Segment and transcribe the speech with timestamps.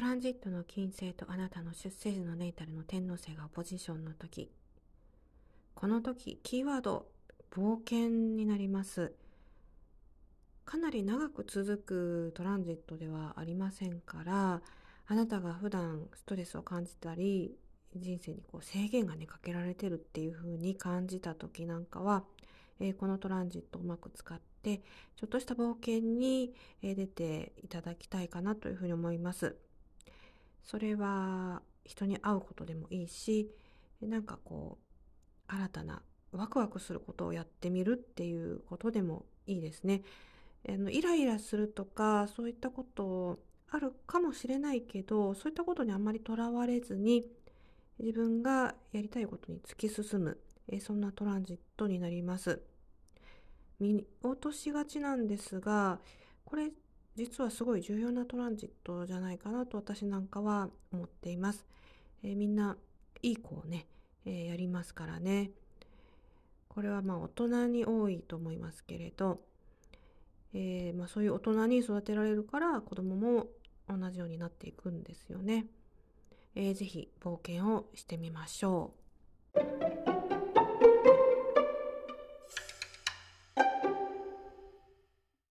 [0.00, 4.50] トランジットの金星とあなたの出生時のネイタルの天皇星がポジションの時
[5.74, 7.04] この時キーワード
[7.54, 9.12] 冒険になります
[10.64, 14.62] かなり長く続くトランジットではありませんから
[15.06, 17.52] あなたが普段ストレスを感じたり
[17.94, 22.24] 人生にこう制限がねかけられてるっていう風に感じた時なんかは、
[22.80, 24.78] えー、このトランジットをうまく使って
[25.18, 29.56] ちょっとした冒険に、出ていただきたいかなというふうに思います。
[30.64, 33.50] それは人に会うことでもいいし
[34.00, 34.78] なんかこ
[35.48, 36.02] う新たな
[36.32, 40.02] ワクワクすることをやってみるっていうことでもいいですね。
[40.68, 47.24] あのイライラするとかそういったことあるかもしれないけどそういったことにあんまりとらわれずに
[47.98, 50.38] 自分がやりたいことに突き進む、
[50.68, 52.62] えそんなトランジットになります。
[53.78, 56.00] 見落としがちなんですが
[56.44, 56.70] これ
[57.16, 61.66] 実はすごい重要なトランジットじゃないかなと私なんかは思っています。
[62.22, 62.76] えー、みんな
[63.22, 63.86] いい子をね、
[64.24, 65.50] えー、やりますからね。
[66.68, 69.40] これはまあ大人に多いと思いますけれど、
[70.54, 73.46] えー、まあ、そういう大人に育てられるから子供も
[73.88, 75.66] 同じようになっていくんですよね。
[76.54, 78.94] えー、ぜひ冒険をしてみましょ
[79.54, 80.09] う。